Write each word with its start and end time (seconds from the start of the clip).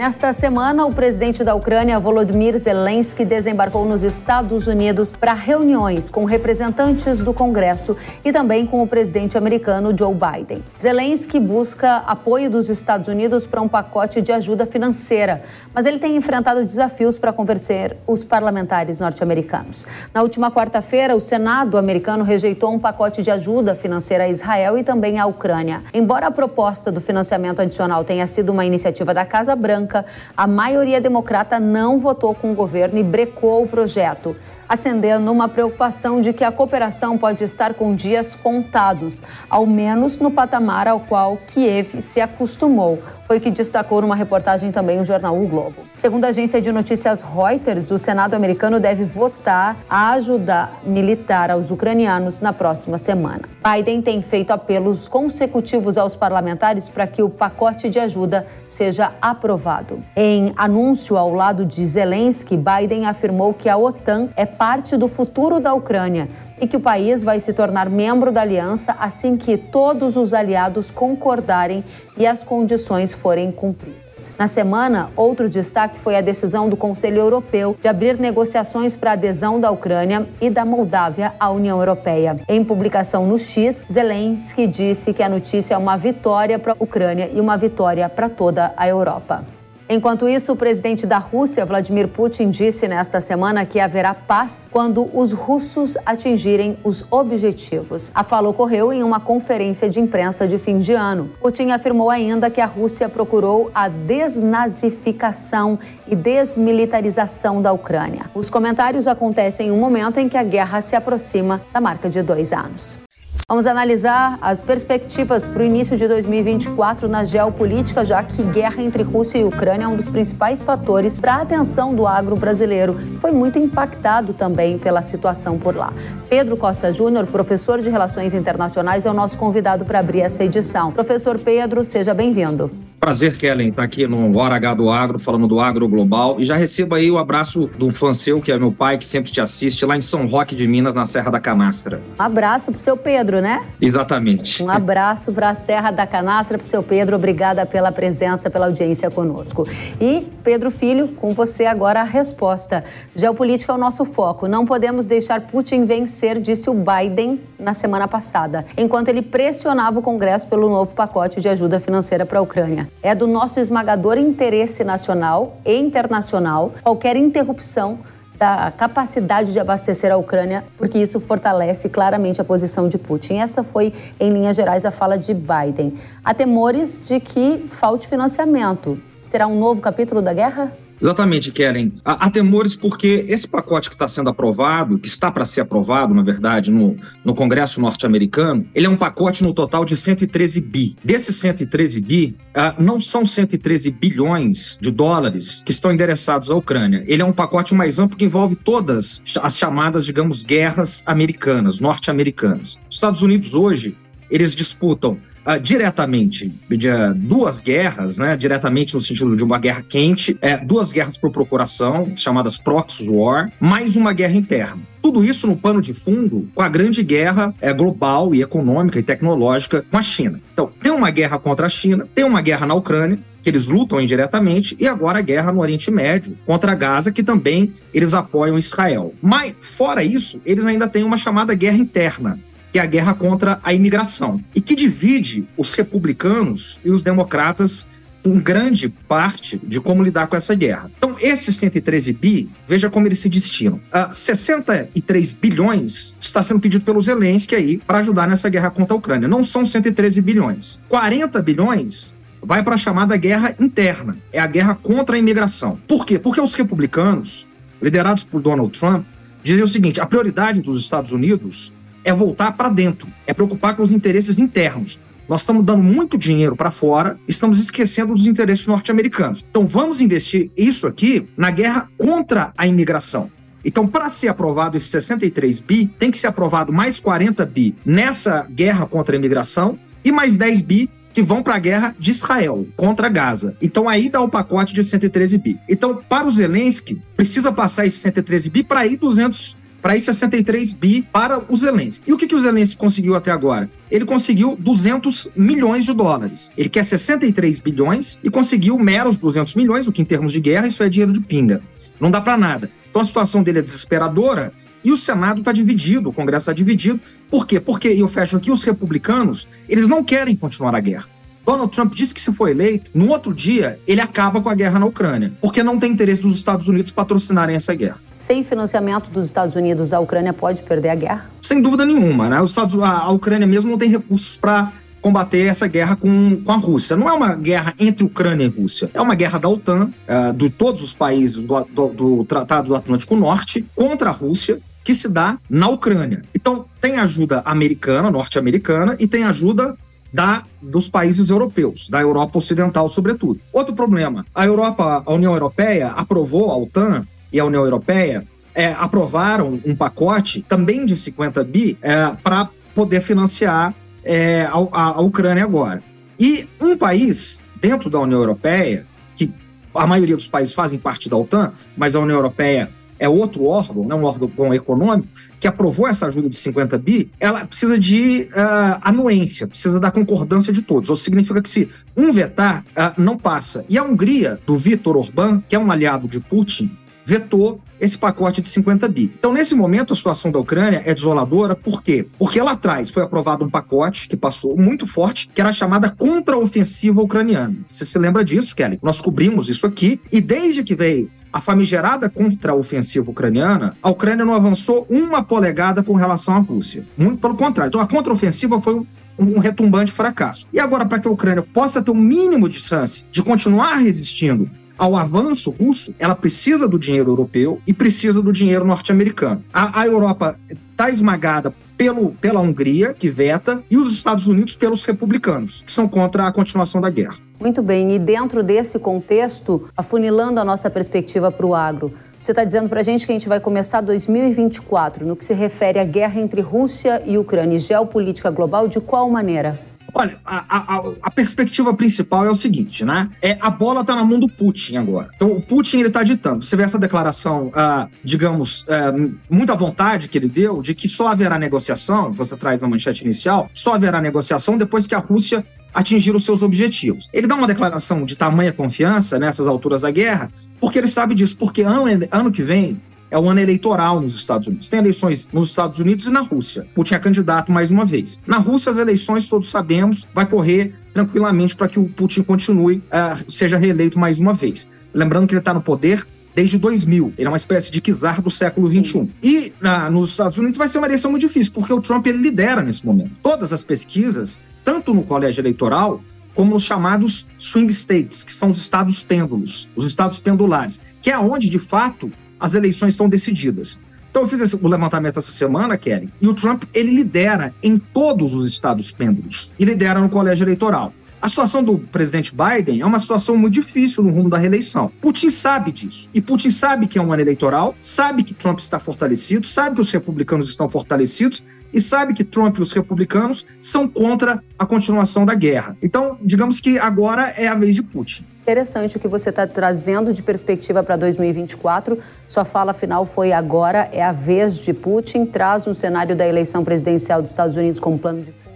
Nesta 0.00 0.32
semana, 0.32 0.86
o 0.86 0.94
presidente 0.94 1.44
da 1.44 1.54
Ucrânia, 1.54 2.00
Volodymyr 2.00 2.56
Zelensky, 2.56 3.22
desembarcou 3.22 3.84
nos 3.84 4.02
Estados 4.02 4.66
Unidos 4.66 5.14
para 5.14 5.34
reuniões 5.34 6.08
com 6.08 6.24
representantes 6.24 7.20
do 7.20 7.34
Congresso 7.34 7.94
e 8.24 8.32
também 8.32 8.66
com 8.66 8.82
o 8.82 8.86
presidente 8.86 9.36
americano 9.36 9.94
Joe 9.94 10.14
Biden. 10.14 10.64
Zelensky 10.80 11.38
busca 11.38 11.98
apoio 11.98 12.50
dos 12.50 12.70
Estados 12.70 13.08
Unidos 13.08 13.44
para 13.44 13.60
um 13.60 13.68
pacote 13.68 14.22
de 14.22 14.32
ajuda 14.32 14.64
financeira, 14.64 15.42
mas 15.74 15.84
ele 15.84 15.98
tem 15.98 16.16
enfrentado 16.16 16.64
desafios 16.64 17.18
para 17.18 17.30
convencer 17.30 17.94
os 18.06 18.24
parlamentares 18.24 18.98
norte-americanos. 19.00 19.86
Na 20.14 20.22
última 20.22 20.50
quarta-feira, 20.50 21.14
o 21.14 21.20
Senado 21.20 21.76
americano 21.76 22.24
rejeitou 22.24 22.72
um 22.72 22.78
pacote 22.78 23.22
de 23.22 23.30
ajuda 23.30 23.74
financeira 23.74 24.24
a 24.24 24.28
Israel 24.30 24.78
e 24.78 24.82
também 24.82 25.18
à 25.18 25.26
Ucrânia. 25.26 25.82
Embora 25.92 26.28
a 26.28 26.30
proposta 26.30 26.90
do 26.90 27.02
financiamento 27.02 27.60
adicional 27.60 28.02
tenha 28.02 28.26
sido 28.26 28.48
uma 28.48 28.64
iniciativa 28.64 29.12
da 29.12 29.26
Casa 29.26 29.54
Branca, 29.54 29.89
Branca, 29.90 30.06
a 30.36 30.46
maioria 30.46 31.00
democrata 31.00 31.58
não 31.58 31.98
votou 31.98 32.32
com 32.34 32.52
o 32.52 32.54
governo 32.54 32.98
e 32.98 33.02
brecou 33.02 33.64
o 33.64 33.68
projeto 33.68 34.36
acendendo 34.70 35.32
uma 35.32 35.48
preocupação 35.48 36.20
de 36.20 36.32
que 36.32 36.44
a 36.44 36.52
cooperação 36.52 37.18
pode 37.18 37.42
estar 37.42 37.74
com 37.74 37.92
dias 37.92 38.36
contados, 38.40 39.20
ao 39.48 39.66
menos 39.66 40.16
no 40.16 40.30
patamar 40.30 40.86
ao 40.86 41.00
qual 41.00 41.36
Kiev 41.48 42.00
se 42.00 42.20
acostumou. 42.20 43.02
Foi 43.30 43.38
o 43.38 43.40
que 43.40 43.50
destacou 43.52 44.02
numa 44.02 44.16
reportagem 44.16 44.72
também 44.72 45.00
o 45.00 45.04
jornal 45.04 45.40
O 45.40 45.46
Globo. 45.46 45.82
Segundo 45.94 46.24
a 46.24 46.28
agência 46.28 46.60
de 46.60 46.72
notícias 46.72 47.22
Reuters, 47.22 47.88
o 47.92 47.98
Senado 47.98 48.34
americano 48.34 48.80
deve 48.80 49.04
votar 49.04 49.76
a 49.88 50.10
ajuda 50.14 50.68
militar 50.82 51.48
aos 51.48 51.70
ucranianos 51.70 52.40
na 52.40 52.52
próxima 52.52 52.98
semana. 52.98 53.42
Biden 53.62 54.02
tem 54.02 54.20
feito 54.20 54.50
apelos 54.50 55.06
consecutivos 55.08 55.96
aos 55.96 56.16
parlamentares 56.16 56.88
para 56.88 57.06
que 57.06 57.22
o 57.22 57.30
pacote 57.30 57.88
de 57.88 58.00
ajuda 58.00 58.48
seja 58.66 59.12
aprovado. 59.22 60.02
Em 60.16 60.52
anúncio 60.56 61.16
ao 61.16 61.32
lado 61.32 61.64
de 61.64 61.86
Zelensky, 61.86 62.56
Biden 62.56 63.06
afirmou 63.06 63.54
que 63.54 63.68
a 63.68 63.76
OTAN 63.76 64.30
é 64.34 64.44
parte 64.60 64.94
do 64.94 65.08
futuro 65.08 65.58
da 65.58 65.72
Ucrânia 65.72 66.28
e 66.60 66.68
que 66.68 66.76
o 66.76 66.80
país 66.80 67.22
vai 67.22 67.40
se 67.40 67.50
tornar 67.54 67.88
membro 67.88 68.30
da 68.30 68.42
aliança 68.42 68.94
assim 69.00 69.34
que 69.34 69.56
todos 69.56 70.18
os 70.18 70.34
aliados 70.34 70.90
concordarem 70.90 71.82
e 72.14 72.26
as 72.26 72.42
condições 72.42 73.10
forem 73.10 73.50
cumpridas. 73.50 74.34
Na 74.38 74.46
semana, 74.46 75.08
outro 75.16 75.48
destaque 75.48 75.98
foi 75.98 76.14
a 76.14 76.20
decisão 76.20 76.68
do 76.68 76.76
Conselho 76.76 77.16
Europeu 77.16 77.74
de 77.80 77.88
abrir 77.88 78.18
negociações 78.18 78.94
para 78.94 79.12
a 79.12 79.14
adesão 79.14 79.58
da 79.58 79.70
Ucrânia 79.70 80.28
e 80.42 80.50
da 80.50 80.66
Moldávia 80.66 81.32
à 81.40 81.50
União 81.50 81.78
Europeia. 81.78 82.38
Em 82.46 82.62
publicação 82.62 83.26
no 83.26 83.38
X, 83.38 83.82
Zelensky 83.90 84.66
disse 84.66 85.14
que 85.14 85.22
a 85.22 85.28
notícia 85.30 85.72
é 85.72 85.78
uma 85.78 85.96
vitória 85.96 86.58
para 86.58 86.74
a 86.74 86.76
Ucrânia 86.78 87.30
e 87.32 87.40
uma 87.40 87.56
vitória 87.56 88.06
para 88.10 88.28
toda 88.28 88.74
a 88.76 88.86
Europa. 88.86 89.59
Enquanto 89.92 90.28
isso, 90.28 90.52
o 90.52 90.56
presidente 90.56 91.04
da 91.04 91.18
Rússia, 91.18 91.66
Vladimir 91.66 92.06
Putin, 92.06 92.48
disse 92.48 92.86
nesta 92.86 93.20
semana 93.20 93.66
que 93.66 93.80
haverá 93.80 94.14
paz 94.14 94.68
quando 94.70 95.10
os 95.12 95.32
russos 95.32 95.96
atingirem 96.06 96.78
os 96.84 97.04
objetivos. 97.10 98.08
A 98.14 98.22
fala 98.22 98.48
ocorreu 98.48 98.92
em 98.92 99.02
uma 99.02 99.18
conferência 99.18 99.90
de 99.90 99.98
imprensa 99.98 100.46
de 100.46 100.60
fim 100.60 100.78
de 100.78 100.92
ano. 100.92 101.32
Putin 101.40 101.72
afirmou 101.72 102.08
ainda 102.08 102.48
que 102.48 102.60
a 102.60 102.66
Rússia 102.66 103.08
procurou 103.08 103.68
a 103.74 103.88
desnazificação 103.88 105.76
e 106.06 106.14
desmilitarização 106.14 107.60
da 107.60 107.72
Ucrânia. 107.72 108.30
Os 108.32 108.48
comentários 108.48 109.08
acontecem 109.08 109.66
em 109.66 109.70
um 109.72 109.80
momento 109.80 110.20
em 110.20 110.28
que 110.28 110.36
a 110.36 110.44
guerra 110.44 110.80
se 110.80 110.94
aproxima 110.94 111.62
da 111.72 111.80
marca 111.80 112.08
de 112.08 112.22
dois 112.22 112.52
anos. 112.52 113.09
Vamos 113.50 113.66
analisar 113.66 114.38
as 114.40 114.62
perspectivas 114.62 115.44
para 115.44 115.60
o 115.60 115.66
início 115.66 115.96
de 115.96 116.06
2024 116.06 117.08
na 117.08 117.24
geopolítica, 117.24 118.04
já 118.04 118.22
que 118.22 118.44
guerra 118.44 118.80
entre 118.80 119.02
Rússia 119.02 119.38
e 119.38 119.44
Ucrânia 119.44 119.86
é 119.86 119.88
um 119.88 119.96
dos 119.96 120.08
principais 120.08 120.62
fatores 120.62 121.18
para 121.18 121.34
a 121.34 121.42
atenção 121.42 121.92
do 121.92 122.06
agro 122.06 122.36
brasileiro. 122.36 122.96
Foi 123.20 123.32
muito 123.32 123.58
impactado 123.58 124.32
também 124.34 124.78
pela 124.78 125.02
situação 125.02 125.58
por 125.58 125.74
lá. 125.74 125.92
Pedro 126.28 126.56
Costa 126.56 126.92
Júnior, 126.92 127.26
professor 127.26 127.80
de 127.80 127.90
Relações 127.90 128.34
Internacionais, 128.34 129.04
é 129.04 129.10
o 129.10 129.14
nosso 129.14 129.36
convidado 129.36 129.84
para 129.84 129.98
abrir 129.98 130.20
essa 130.20 130.44
edição. 130.44 130.92
Professor 130.92 131.36
Pedro, 131.36 131.84
seja 131.84 132.14
bem-vindo. 132.14 132.70
Prazer, 133.00 133.38
Kellen, 133.38 133.70
estar 133.70 133.80
tá 133.80 133.86
aqui 133.86 134.06
no 134.06 134.36
Hora 134.36 134.56
H 134.56 134.74
do 134.74 134.90
Agro, 134.90 135.18
falando 135.18 135.48
do 135.48 135.58
agro 135.58 135.88
global. 135.88 136.38
E 136.38 136.44
já 136.44 136.54
recebo 136.54 136.94
aí 136.94 137.10
o 137.10 137.16
abraço 137.16 137.70
de 137.78 137.82
um 137.82 137.90
fã 137.90 138.12
seu, 138.12 138.42
que 138.42 138.52
é 138.52 138.58
meu 138.58 138.70
pai, 138.70 138.98
que 138.98 139.06
sempre 139.06 139.32
te 139.32 139.40
assiste, 139.40 139.86
lá 139.86 139.96
em 139.96 140.02
São 140.02 140.26
Roque 140.26 140.54
de 140.54 140.68
Minas, 140.68 140.94
na 140.94 141.06
Serra 141.06 141.30
da 141.30 141.40
Canastra. 141.40 142.02
Um 142.18 142.22
abraço 142.22 142.70
pro 142.70 142.78
seu 142.78 142.98
Pedro, 142.98 143.40
né? 143.40 143.64
Exatamente. 143.80 144.62
Um 144.62 144.68
abraço 144.68 145.32
para 145.32 145.48
a 145.48 145.54
Serra 145.54 145.90
da 145.90 146.06
Canastra, 146.06 146.58
pro 146.58 146.66
seu 146.66 146.82
Pedro. 146.82 147.16
Obrigada 147.16 147.64
pela 147.64 147.90
presença, 147.90 148.50
pela 148.50 148.66
audiência 148.66 149.10
conosco. 149.10 149.66
E, 149.98 150.28
Pedro 150.44 150.70
Filho, 150.70 151.08
com 151.08 151.32
você 151.32 151.64
agora 151.64 152.02
a 152.02 152.04
resposta. 152.04 152.84
Geopolítica 153.16 153.72
é 153.72 153.74
o 153.76 153.78
nosso 153.78 154.04
foco. 154.04 154.46
Não 154.46 154.66
podemos 154.66 155.06
deixar 155.06 155.40
Putin 155.40 155.86
vencer, 155.86 156.38
disse 156.38 156.68
o 156.68 156.74
Biden 156.74 157.40
na 157.58 157.72
semana 157.72 158.06
passada, 158.06 158.66
enquanto 158.76 159.08
ele 159.08 159.22
pressionava 159.22 160.00
o 160.00 160.02
Congresso 160.02 160.46
pelo 160.48 160.68
novo 160.68 160.94
pacote 160.94 161.40
de 161.40 161.48
ajuda 161.48 161.80
financeira 161.80 162.26
para 162.26 162.38
a 162.38 162.42
Ucrânia. 162.42 162.89
É 163.02 163.14
do 163.14 163.26
nosso 163.26 163.58
esmagador 163.58 164.18
interesse 164.18 164.84
nacional 164.84 165.58
e 165.64 165.74
internacional 165.76 166.72
qualquer 166.82 167.16
interrupção 167.16 167.98
da 168.40 168.72
capacidade 168.74 169.52
de 169.52 169.60
abastecer 169.60 170.10
a 170.10 170.16
Ucrânia, 170.16 170.64
porque 170.78 170.98
isso 170.98 171.20
fortalece 171.20 171.90
claramente 171.90 172.40
a 172.40 172.44
posição 172.44 172.88
de 172.88 172.96
Putin. 172.96 173.34
Essa 173.34 173.62
foi, 173.62 173.92
em 174.18 174.30
linhas 174.30 174.56
gerais, 174.56 174.86
a 174.86 174.90
fala 174.90 175.18
de 175.18 175.34
Biden. 175.34 175.94
Há 176.24 176.32
temores 176.32 177.06
de 177.06 177.20
que 177.20 177.64
falte 177.68 178.08
financiamento. 178.08 178.98
Será 179.20 179.46
um 179.46 179.58
novo 179.58 179.82
capítulo 179.82 180.22
da 180.22 180.32
guerra? 180.32 180.72
Exatamente, 181.00 181.50
Keren. 181.50 181.92
Há, 182.04 182.26
há, 182.26 182.30
temores 182.30 182.76
porque 182.76 183.24
esse 183.28 183.48
pacote 183.48 183.88
que 183.88 183.94
está 183.94 184.06
sendo 184.06 184.28
aprovado, 184.28 184.98
que 184.98 185.08
está 185.08 185.30
para 185.30 185.46
ser 185.46 185.62
aprovado, 185.62 186.12
na 186.12 186.22
verdade, 186.22 186.70
no, 186.70 186.96
no 187.24 187.34
Congresso 187.34 187.80
norte-americano, 187.80 188.66
ele 188.74 188.86
é 188.86 188.88
um 188.88 188.96
pacote 188.96 189.42
no 189.42 189.54
total 189.54 189.84
de 189.84 189.96
113 189.96 190.60
bi. 190.60 190.96
Desses 191.02 191.36
113 191.36 192.00
bi, 192.00 192.36
uh, 192.50 192.82
não 192.82 193.00
são 193.00 193.24
113 193.24 193.90
bilhões 193.92 194.78
de 194.80 194.90
dólares 194.90 195.62
que 195.64 195.72
estão 195.72 195.92
endereçados 195.92 196.50
à 196.50 196.54
Ucrânia. 196.54 197.02
Ele 197.06 197.22
é 197.22 197.24
um 197.24 197.32
pacote 197.32 197.74
mais 197.74 197.98
amplo 197.98 198.16
que 198.16 198.24
envolve 198.24 198.56
todas 198.56 199.22
as 199.42 199.56
chamadas, 199.56 200.04
digamos, 200.04 200.44
guerras 200.44 201.02
americanas, 201.06 201.80
norte-americanas. 201.80 202.78
Os 202.88 202.96
Estados 202.96 203.22
Unidos 203.22 203.54
hoje, 203.54 203.96
eles 204.30 204.54
disputam 204.54 205.18
Uh, 205.46 205.58
diretamente 205.58 206.54
de 206.68 206.88
uh, 206.88 207.14
duas 207.14 207.62
guerras, 207.62 208.18
né, 208.18 208.36
diretamente 208.36 208.94
no 208.94 209.00
sentido 209.00 209.34
de 209.34 209.42
uma 209.42 209.58
guerra 209.58 209.82
quente, 209.82 210.36
é, 210.42 210.58
duas 210.58 210.92
guerras 210.92 211.16
por 211.16 211.30
procuração, 211.30 212.14
chamadas 212.14 212.58
proxy 212.58 213.08
war, 213.08 213.50
mais 213.58 213.96
uma 213.96 214.12
guerra 214.12 214.34
interna. 214.34 214.82
Tudo 215.00 215.24
isso 215.24 215.46
no 215.46 215.56
pano 215.56 215.80
de 215.80 215.94
fundo 215.94 216.48
com 216.54 216.62
a 216.62 216.68
grande 216.68 217.02
guerra 217.02 217.54
é, 217.60 217.72
global 217.72 218.34
e 218.34 218.42
econômica 218.42 218.98
e 218.98 219.02
tecnológica 219.02 219.84
com 219.90 219.96
a 219.96 220.02
China. 220.02 220.40
Então, 220.52 220.70
tem 220.78 220.92
uma 220.92 221.10
guerra 221.10 221.38
contra 221.38 221.66
a 221.66 221.70
China, 221.70 222.06
tem 222.14 222.24
uma 222.24 222.42
guerra 222.42 222.66
na 222.66 222.74
Ucrânia, 222.74 223.18
que 223.42 223.48
eles 223.48 223.68
lutam 223.68 224.00
indiretamente, 224.00 224.76
e 224.78 224.86
agora 224.86 225.18
a 225.18 225.22
guerra 225.22 225.50
no 225.52 225.60
Oriente 225.60 225.90
Médio 225.90 226.36
contra 226.44 226.74
Gaza, 226.74 227.10
que 227.10 227.22
também 227.22 227.72
eles 227.94 228.12
apoiam 228.12 228.58
Israel. 228.58 229.14
Mas, 229.22 229.54
fora 229.58 230.04
isso, 230.04 230.40
eles 230.44 230.66
ainda 230.66 230.86
têm 230.86 231.02
uma 231.02 231.16
chamada 231.16 231.54
guerra 231.54 231.78
interna, 231.78 232.38
que 232.70 232.78
é 232.78 232.82
a 232.82 232.86
guerra 232.86 233.14
contra 233.14 233.58
a 233.62 233.74
imigração, 233.74 234.42
e 234.54 234.60
que 234.60 234.76
divide 234.76 235.48
os 235.56 235.72
republicanos 235.74 236.80
e 236.84 236.90
os 236.90 237.02
democratas 237.02 237.86
em 238.24 238.38
grande 238.38 238.88
parte 239.08 239.60
de 239.64 239.80
como 239.80 240.02
lidar 240.02 240.26
com 240.26 240.36
essa 240.36 240.54
guerra. 240.54 240.90
Então, 240.96 241.14
esses 241.20 241.56
113 241.56 242.12
bi, 242.12 242.50
veja 242.66 242.90
como 242.90 243.06
eles 243.06 243.18
se 243.18 243.28
destinam. 243.28 243.80
Uh, 243.92 244.12
63 244.12 245.34
bilhões 245.34 246.14
está 246.20 246.42
sendo 246.42 246.60
pedido 246.60 246.84
pelo 246.84 247.00
Zelensky 247.00 247.54
aí 247.54 247.78
para 247.78 247.98
ajudar 247.98 248.28
nessa 248.28 248.48
guerra 248.48 248.70
contra 248.70 248.94
a 248.94 248.98
Ucrânia. 248.98 249.26
Não 249.26 249.42
são 249.42 249.64
113 249.64 250.20
bilhões. 250.20 250.78
40 250.88 251.40
bilhões 251.42 252.14
vai 252.42 252.62
para 252.62 252.74
a 252.74 252.78
chamada 252.78 253.16
guerra 253.16 253.54
interna. 253.58 254.16
É 254.32 254.40
a 254.40 254.46
guerra 254.46 254.74
contra 254.74 255.16
a 255.16 255.18
imigração. 255.18 255.78
Por 255.88 256.04
quê? 256.04 256.18
Porque 256.18 256.40
os 256.40 256.54
republicanos, 256.54 257.46
liderados 257.80 258.24
por 258.24 258.40
Donald 258.40 258.78
Trump, 258.78 259.06
dizem 259.42 259.64
o 259.64 259.68
seguinte: 259.68 260.00
a 260.00 260.06
prioridade 260.06 260.60
dos 260.60 260.78
Estados 260.78 261.12
Unidos 261.12 261.72
é 262.04 262.12
voltar 262.12 262.52
para 262.52 262.68
dentro, 262.68 263.08
é 263.26 263.34
preocupar 263.34 263.76
com 263.76 263.82
os 263.82 263.92
interesses 263.92 264.38
internos. 264.38 264.98
Nós 265.28 265.42
estamos 265.42 265.64
dando 265.64 265.82
muito 265.82 266.18
dinheiro 266.18 266.56
para 266.56 266.70
fora, 266.70 267.18
estamos 267.28 267.60
esquecendo 267.60 268.12
dos 268.12 268.26
interesses 268.26 268.66
norte-americanos. 268.66 269.44
Então 269.48 269.66
vamos 269.66 270.00
investir 270.00 270.50
isso 270.56 270.86
aqui 270.86 271.28
na 271.36 271.50
guerra 271.50 271.88
contra 271.96 272.52
a 272.56 272.66
imigração. 272.66 273.30
Então, 273.64 273.86
para 273.86 274.08
ser 274.08 274.28
aprovado 274.28 274.76
esse 274.76 274.88
63 274.88 275.60
bi, 275.60 275.86
tem 275.98 276.10
que 276.10 276.18
ser 276.18 276.28
aprovado 276.28 276.72
mais 276.72 276.98
40 276.98 277.44
bi 277.46 277.76
nessa 277.84 278.42
guerra 278.50 278.86
contra 278.86 279.14
a 279.14 279.18
imigração 279.18 279.78
e 280.04 280.10
mais 280.10 280.36
10 280.36 280.62
bi 280.62 280.90
que 281.12 281.22
vão 281.22 281.42
para 281.42 281.56
a 281.56 281.58
guerra 281.58 281.94
de 281.98 282.10
Israel 282.10 282.66
contra 282.76 283.08
Gaza. 283.08 283.56
Então 283.60 283.88
aí 283.88 284.08
dá 284.08 284.20
o 284.20 284.26
um 284.26 284.28
pacote 284.28 284.72
de 284.72 284.82
113 284.82 285.38
bi. 285.38 285.58
Então, 285.68 286.00
para 286.08 286.26
o 286.26 286.30
Zelensky, 286.30 287.02
precisa 287.16 287.52
passar 287.52 287.86
esse 287.86 287.98
113 287.98 288.50
bi 288.50 288.62
para 288.62 288.86
ir 288.86 288.96
200 288.96 289.58
para 289.80 289.96
ir 289.96 290.00
63 290.00 290.72
bi 290.72 291.02
para 291.02 291.38
o 291.52 291.56
Zelensky. 291.56 292.10
E 292.10 292.12
o 292.12 292.16
que, 292.16 292.26
que 292.26 292.34
o 292.34 292.38
Zelensky 292.38 292.78
conseguiu 292.78 293.14
até 293.14 293.30
agora? 293.30 293.70
Ele 293.90 294.04
conseguiu 294.04 294.56
200 294.56 295.28
milhões 295.36 295.84
de 295.84 295.92
dólares. 295.92 296.50
Ele 296.56 296.68
quer 296.68 296.84
63 296.84 297.60
bilhões 297.60 298.18
e 298.22 298.30
conseguiu 298.30 298.78
meros 298.78 299.18
200 299.18 299.54
milhões, 299.56 299.88
o 299.88 299.92
que 299.92 300.02
em 300.02 300.04
termos 300.04 300.32
de 300.32 300.40
guerra 300.40 300.66
isso 300.66 300.82
é 300.82 300.88
dinheiro 300.88 301.12
de 301.12 301.20
pinga. 301.20 301.62
Não 301.98 302.10
dá 302.10 302.20
para 302.20 302.36
nada. 302.36 302.70
Então 302.88 303.02
a 303.02 303.04
situação 303.04 303.42
dele 303.42 303.58
é 303.58 303.62
desesperadora 303.62 304.52
e 304.82 304.90
o 304.90 304.96
Senado 304.96 305.40
está 305.40 305.52
dividido, 305.52 306.08
o 306.08 306.12
Congresso 306.12 306.44
está 306.44 306.52
dividido. 306.52 307.00
Por 307.30 307.46
quê? 307.46 307.60
Porque, 307.60 307.88
eu 307.88 308.08
fecho 308.08 308.36
aqui, 308.36 308.50
os 308.50 308.64
republicanos, 308.64 309.48
eles 309.68 309.88
não 309.88 310.02
querem 310.02 310.34
continuar 310.34 310.74
a 310.74 310.80
guerra. 310.80 311.19
Donald 311.44 311.72
Trump 311.72 311.94
disse 311.94 312.14
que 312.14 312.20
se 312.20 312.32
for 312.32 312.48
eleito, 312.48 312.90
no 312.94 313.10
outro 313.10 313.34
dia 313.34 313.78
ele 313.86 314.00
acaba 314.00 314.40
com 314.40 314.48
a 314.48 314.54
guerra 314.54 314.78
na 314.78 314.86
Ucrânia, 314.86 315.32
porque 315.40 315.62
não 315.62 315.78
tem 315.78 315.92
interesse 315.92 316.22
dos 316.22 316.36
Estados 316.36 316.68
Unidos 316.68 316.92
patrocinarem 316.92 317.56
essa 317.56 317.74
guerra. 317.74 317.98
Sem 318.16 318.44
financiamento 318.44 319.10
dos 319.10 319.26
Estados 319.26 319.54
Unidos, 319.54 319.92
a 319.92 320.00
Ucrânia 320.00 320.32
pode 320.32 320.62
perder 320.62 320.90
a 320.90 320.94
guerra? 320.94 321.30
Sem 321.40 321.60
dúvida 321.60 321.84
nenhuma, 321.84 322.28
né? 322.28 322.40
Os 322.40 322.50
Estados, 322.50 322.78
a, 322.80 322.98
a 322.98 323.10
Ucrânia 323.10 323.46
mesmo 323.46 323.70
não 323.70 323.78
tem 323.78 323.90
recursos 323.90 324.38
para 324.38 324.72
combater 325.00 325.46
essa 325.46 325.66
guerra 325.66 325.96
com, 325.96 326.42
com 326.42 326.52
a 326.52 326.56
Rússia. 326.56 326.96
Não 326.96 327.08
é 327.08 327.12
uma 327.12 327.34
guerra 327.34 327.74
entre 327.78 328.04
Ucrânia 328.04 328.44
e 328.44 328.48
Rússia, 328.48 328.90
é 328.92 329.00
uma 329.00 329.14
guerra 329.14 329.38
da 329.38 329.48
OTAN, 329.48 329.90
uh, 330.08 330.32
de 330.34 330.50
todos 330.50 330.82
os 330.82 330.94
países 330.94 331.46
do, 331.46 331.64
do, 331.64 331.88
do 331.88 332.24
Tratado 332.24 332.68
do 332.68 332.76
Atlântico 332.76 333.16
Norte, 333.16 333.66
contra 333.74 334.10
a 334.10 334.12
Rússia, 334.12 334.60
que 334.84 334.94
se 334.94 335.08
dá 335.08 335.38
na 335.48 335.68
Ucrânia. 335.68 336.22
Então, 336.34 336.66
tem 336.80 336.98
ajuda 336.98 337.42
americana, 337.44 338.10
norte-americana, 338.10 338.96
e 338.98 339.06
tem 339.06 339.24
ajuda 339.24 339.76
da, 340.12 340.44
dos 340.60 340.88
países 340.88 341.30
europeus, 341.30 341.88
da 341.88 342.00
Europa 342.00 342.38
Ocidental, 342.38 342.88
sobretudo. 342.88 343.40
Outro 343.52 343.74
problema: 343.74 344.26
a 344.34 344.44
Europa, 344.46 345.02
a 345.04 345.12
União 345.12 345.32
Europeia 345.32 345.88
aprovou 345.88 346.50
a 346.50 346.56
OTAN 346.56 347.06
e 347.32 347.38
a 347.38 347.44
União 347.44 347.64
Europeia 347.64 348.26
é, 348.54 348.72
aprovaram 348.72 349.60
um 349.64 349.74
pacote 349.74 350.42
também 350.42 350.84
de 350.84 350.96
50 350.96 351.44
bi 351.44 351.78
é, 351.80 352.12
para 352.22 352.48
poder 352.74 353.00
financiar 353.00 353.74
é, 354.04 354.42
a, 354.42 354.84
a, 354.84 355.00
Ucrânia 355.00 355.44
agora. 355.44 355.82
E 356.18 356.48
um 356.60 356.76
país 356.76 357.40
dentro 357.60 357.88
da 357.88 358.00
União 358.00 358.18
Europeia, 358.18 358.86
que 359.14 359.32
a 359.74 359.86
maioria 359.86 360.16
dos 360.16 360.28
países 360.28 360.52
fazem 360.52 360.78
parte 360.78 361.08
da 361.08 361.16
OTAN, 361.16 361.52
mas 361.76 361.94
a 361.94 362.00
União 362.00 362.16
Europeia 362.16 362.70
é 363.00 363.08
outro 363.08 363.44
órgão, 363.44 363.84
né, 363.84 363.94
um 363.94 364.04
órgão 364.04 364.54
econômico, 364.54 365.08
que 365.40 365.48
aprovou 365.48 365.88
essa 365.88 366.06
ajuda 366.06 366.28
de 366.28 366.36
50 366.36 366.78
bi, 366.78 367.10
ela 367.18 367.46
precisa 367.46 367.78
de 367.78 368.28
uh, 368.32 368.78
anuência, 368.82 369.48
precisa 369.48 369.80
da 369.80 369.90
concordância 369.90 370.52
de 370.52 370.60
todos. 370.60 370.90
Ou 370.90 370.96
significa 370.96 371.40
que 371.40 371.48
se 371.48 371.66
um 371.96 372.12
vetar, 372.12 372.62
uh, 372.76 373.00
não 373.00 373.16
passa. 373.16 373.64
E 373.68 373.78
a 373.78 373.82
Hungria, 373.82 374.38
do 374.46 374.56
Viktor 374.56 374.98
Orbán, 374.98 375.42
que 375.48 375.56
é 375.56 375.58
um 375.58 375.72
aliado 375.72 376.06
de 376.06 376.20
Putin, 376.20 376.70
vetou 377.10 377.60
esse 377.80 377.98
pacote 377.98 378.40
de 378.40 378.46
50 378.46 378.88
bi. 378.88 379.12
Então, 379.18 379.32
nesse 379.32 379.52
momento, 379.52 379.92
a 379.92 379.96
situação 379.96 380.30
da 380.30 380.38
Ucrânia 380.38 380.80
é 380.84 380.94
desoladora, 380.94 381.56
por 381.56 381.82
quê? 381.82 382.06
Porque 382.16 382.40
lá 382.40 382.52
atrás 382.52 382.88
foi 382.88 383.02
aprovado 383.02 383.44
um 383.44 383.50
pacote 383.50 384.06
que 384.06 384.16
passou 384.16 384.56
muito 384.56 384.86
forte, 384.86 385.28
que 385.34 385.40
era 385.40 385.50
a 385.50 385.52
chamada 385.52 385.90
contraofensiva 385.90 387.02
ucraniana. 387.02 387.56
Você 387.66 387.84
se 387.84 387.98
lembra 387.98 388.22
disso, 388.22 388.54
Kelly? 388.54 388.78
Nós 388.80 389.00
cobrimos 389.00 389.48
isso 389.48 389.66
aqui, 389.66 390.00
e 390.12 390.20
desde 390.20 390.62
que 390.62 390.76
veio 390.76 391.10
a 391.32 391.40
famigerada 391.40 392.08
contraofensiva 392.08 393.10
ucraniana, 393.10 393.76
a 393.82 393.90
Ucrânia 393.90 394.24
não 394.24 394.34
avançou 394.34 394.86
uma 394.88 395.20
polegada 395.20 395.82
com 395.82 395.94
relação 395.94 396.36
à 396.36 396.38
Rússia. 396.38 396.86
Muito 396.96 397.18
pelo 397.18 397.34
contrário. 397.34 397.70
Então, 397.70 397.80
a 397.80 397.88
contraofensiva 397.88 398.60
foi 398.60 398.86
um 399.18 399.38
retumbante 399.38 399.90
fracasso. 399.90 400.46
E 400.52 400.60
agora, 400.60 400.86
para 400.86 400.98
que 400.98 401.08
a 401.08 401.10
Ucrânia 401.10 401.42
possa 401.42 401.82
ter 401.82 401.90
um 401.90 401.94
mínimo 401.94 402.48
de 402.48 402.58
chance 402.60 403.04
de 403.10 403.22
continuar 403.22 403.76
resistindo 403.76 404.48
ao 404.80 404.96
avanço 404.96 405.50
russo, 405.50 405.94
ela 405.98 406.14
precisa 406.14 406.66
do 406.66 406.78
dinheiro 406.78 407.10
europeu 407.10 407.60
e 407.66 407.74
precisa 407.74 408.22
do 408.22 408.32
dinheiro 408.32 408.64
norte-americano. 408.64 409.44
A, 409.52 409.82
a 409.82 409.86
Europa 409.86 410.34
está 410.48 410.88
esmagada 410.88 411.54
pelo, 411.76 412.12
pela 412.12 412.40
Hungria, 412.40 412.94
que 412.94 413.10
veta, 413.10 413.62
e 413.70 413.76
os 413.76 413.92
Estados 413.92 414.26
Unidos 414.26 414.56
pelos 414.56 414.82
republicanos, 414.86 415.62
que 415.62 415.70
são 415.70 415.86
contra 415.86 416.26
a 416.26 416.32
continuação 416.32 416.80
da 416.80 416.88
guerra. 416.88 417.16
Muito 417.38 417.62
bem, 417.62 417.92
e 417.92 417.98
dentro 417.98 418.42
desse 418.42 418.78
contexto, 418.78 419.68
afunilando 419.76 420.40
a 420.40 420.44
nossa 420.44 420.70
perspectiva 420.70 421.30
para 421.30 421.44
o 421.44 421.54
agro, 421.54 421.90
você 422.18 422.32
está 422.32 422.44
dizendo 422.44 422.70
para 422.70 422.80
a 422.80 422.82
gente 422.82 423.04
que 423.04 423.12
a 423.12 423.14
gente 423.14 423.28
vai 423.28 423.40
começar 423.40 423.82
2024 423.82 425.06
no 425.06 425.14
que 425.14 425.26
se 425.26 425.34
refere 425.34 425.78
à 425.78 425.84
guerra 425.84 426.18
entre 426.20 426.40
Rússia 426.40 427.02
e 427.06 427.18
Ucrânia 427.18 427.56
e 427.56 427.58
geopolítica 427.58 428.30
global, 428.30 428.66
de 428.66 428.80
qual 428.80 429.10
maneira? 429.10 429.69
Olha, 429.94 430.18
a, 430.24 430.76
a, 430.76 430.82
a, 431.02 431.10
perspectiva 431.10 431.74
principal 431.74 432.24
é 432.24 432.30
o 432.30 432.34
seguinte, 432.34 432.84
né? 432.84 433.08
É, 433.22 433.36
a 433.40 433.50
bola 433.50 433.80
está 433.80 433.94
na 433.94 434.04
mão 434.04 434.18
do 434.18 434.28
Putin 434.28 434.76
agora. 434.76 435.10
Então, 435.14 435.32
o 435.32 435.40
Putin, 435.40 435.78
ele 435.78 435.88
está 435.88 436.02
ditando. 436.02 436.44
Você 436.44 436.56
vê 436.56 436.62
essa 436.62 436.78
declaração, 436.78 437.48
uh, 437.48 437.88
digamos, 438.04 438.62
uh, 438.62 439.18
muita 439.28 439.54
vontade 439.54 440.08
que 440.08 440.16
ele 440.16 440.28
deu 440.28 440.62
de 440.62 440.74
que 440.74 440.88
só 440.88 441.08
haverá 441.08 441.38
negociação, 441.38 442.12
você 442.12 442.36
traz 442.36 442.62
a 442.62 442.68
manchete 442.68 443.04
inicial, 443.04 443.48
só 443.54 443.74
haverá 443.74 444.00
negociação 444.00 444.56
depois 444.56 444.86
que 444.86 444.94
a 444.94 444.98
Rússia 444.98 445.44
atingir 445.72 446.14
os 446.14 446.24
seus 446.24 446.42
objetivos. 446.42 447.08
Ele 447.12 447.26
dá 447.26 447.34
uma 447.34 447.46
declaração 447.46 448.04
de 448.04 448.16
tamanha 448.16 448.52
confiança 448.52 449.18
nessas 449.18 449.46
alturas 449.46 449.82
da 449.82 449.90
guerra, 449.90 450.30
porque 450.60 450.78
ele 450.78 450.88
sabe 450.88 451.14
disso, 451.14 451.36
porque 451.38 451.62
ano, 451.62 451.84
ano 452.10 452.32
que 452.32 452.42
vem 452.42 452.80
é 453.10 453.18
o 453.18 453.28
ano 453.28 453.40
eleitoral 453.40 454.00
nos 454.00 454.14
Estados 454.14 454.48
Unidos. 454.48 454.68
Tem 454.68 454.78
eleições 454.78 455.28
nos 455.32 455.48
Estados 455.48 455.80
Unidos 455.80 456.06
e 456.06 456.10
na 456.10 456.20
Rússia. 456.20 456.66
Putin 456.74 456.94
é 456.94 456.98
candidato 456.98 457.50
mais 457.50 457.70
uma 457.70 457.84
vez. 457.84 458.20
Na 458.26 458.38
Rússia, 458.38 458.70
as 458.70 458.76
eleições, 458.76 459.28
todos 459.28 459.50
sabemos, 459.50 460.06
vai 460.14 460.26
correr 460.26 460.72
tranquilamente 460.92 461.56
para 461.56 461.68
que 461.68 461.78
o 461.78 461.88
Putin 461.88 462.22
continue, 462.22 462.76
uh, 462.76 463.32
seja 463.32 463.56
reeleito 463.56 463.98
mais 463.98 464.18
uma 464.18 464.32
vez. 464.32 464.68
Lembrando 464.94 465.26
que 465.26 465.34
ele 465.34 465.40
está 465.40 465.52
no 465.52 465.60
poder 465.60 466.06
desde 466.34 466.58
2000. 466.58 467.14
Ele 467.18 467.26
é 467.26 467.30
uma 467.30 467.36
espécie 467.36 467.70
de 467.70 467.80
czar 467.80 468.22
do 468.22 468.30
século. 468.30 468.68
21. 468.68 469.08
E 469.22 469.52
na, 469.60 469.90
nos 469.90 470.10
Estados 470.10 470.38
Unidos 470.38 470.58
vai 470.58 470.68
ser 470.68 470.78
uma 470.78 470.86
eleição 470.86 471.10
muito 471.10 471.26
difícil, 471.26 471.52
porque 471.52 471.72
o 471.72 471.80
Trump 471.80 472.06
ele 472.06 472.18
lidera 472.18 472.62
nesse 472.62 472.84
momento. 472.84 473.10
Todas 473.22 473.52
as 473.52 473.64
pesquisas, 473.64 474.40
tanto 474.64 474.94
no 474.94 475.02
colégio 475.02 475.40
eleitoral, 475.40 476.00
como 476.34 476.54
os 476.54 476.62
chamados 476.62 477.26
swing 477.38 477.72
states, 477.72 478.24
que 478.24 478.32
são 478.32 478.48
os 478.48 478.58
estados 478.58 479.02
pêndulos, 479.02 479.68
os 479.74 479.84
estados 479.84 480.20
pendulares, 480.20 480.80
que 481.02 481.10
é 481.10 481.18
onde, 481.18 481.50
de 481.50 481.58
fato, 481.58 482.10
as 482.40 482.54
eleições 482.54 482.96
são 482.96 483.08
decididas. 483.08 483.78
Então 484.10 484.22
eu 484.22 484.28
fiz 484.28 484.40
esse, 484.40 484.56
o 484.60 484.66
levantamento 484.66 485.18
essa 485.18 485.30
semana, 485.30 485.78
Kelly, 485.78 486.12
e 486.20 486.26
o 486.26 486.34
Trump 486.34 486.64
ele 486.74 486.92
lidera 486.92 487.54
em 487.62 487.78
todos 487.78 488.34
os 488.34 488.44
estados 488.44 488.90
pêndulos 488.90 489.52
e 489.56 489.64
lidera 489.64 490.00
no 490.00 490.08
colégio 490.08 490.44
eleitoral. 490.44 490.92
A 491.22 491.28
situação 491.28 491.62
do 491.62 491.78
presidente 491.78 492.32
Biden 492.34 492.80
é 492.80 492.86
uma 492.86 492.98
situação 492.98 493.36
muito 493.36 493.54
difícil 493.54 494.02
no 494.02 494.10
rumo 494.10 494.28
da 494.28 494.38
reeleição. 494.38 494.90
Putin 495.00 495.30
sabe 495.30 495.70
disso. 495.70 496.08
E 496.14 496.20
Putin 496.20 496.50
sabe 496.50 496.86
que 496.86 496.98
é 496.98 497.02
um 497.02 497.12
ano 497.12 497.22
eleitoral, 497.22 497.74
sabe 497.80 498.24
que 498.24 498.34
Trump 498.34 498.58
está 498.58 498.80
fortalecido, 498.80 499.46
sabe 499.46 499.76
que 499.76 499.82
os 499.82 499.92
republicanos 499.92 500.48
estão 500.48 500.68
fortalecidos 500.68 501.44
e 501.72 501.80
sabe 501.80 502.14
que 502.14 502.24
Trump 502.24 502.56
e 502.56 502.62
os 502.62 502.72
republicanos 502.72 503.46
são 503.60 503.86
contra 503.86 504.42
a 504.58 504.66
continuação 504.66 505.24
da 505.24 505.34
guerra. 505.34 505.76
Então, 505.80 506.18
digamos 506.22 506.58
que 506.58 506.78
agora 506.78 507.28
é 507.36 507.46
a 507.46 507.54
vez 507.54 507.76
de 507.76 507.82
Putin 507.82 508.24
interessante 508.50 508.96
o 508.96 509.00
que 509.00 509.06
você 509.06 509.30
está 509.30 509.46
trazendo 509.46 510.12
de 510.12 510.22
perspectiva 510.22 510.82
para 510.82 510.96
2024. 510.96 511.96
Sua 512.26 512.44
fala 512.44 512.72
final 512.72 513.04
foi 513.04 513.32
agora 513.32 513.88
é 513.92 514.02
a 514.02 514.10
vez 514.10 514.56
de 514.58 514.74
Putin, 514.74 515.24
traz 515.24 515.68
um 515.68 515.74
cenário 515.74 516.16
da 516.16 516.26
eleição 516.26 516.64
presidencial 516.64 517.22
dos 517.22 517.30
Estados 517.30 517.56
Unidos 517.56 517.78
como 517.78 517.96
plano 517.96 518.22
de 518.22 518.32
fundo. 518.32 518.50